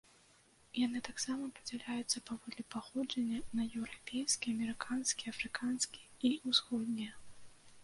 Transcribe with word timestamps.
Яны 0.85 0.99
таксама 1.07 1.43
падзяляюцца 1.59 2.21
паводле 2.29 2.65
паходжання 2.77 3.39
на 3.61 3.67
еўрапейскія, 3.77 4.51
амерыканскія, 4.57 5.29
афрыканскія 5.39 6.05
і 6.27 6.35
ўсходнія. 6.53 7.11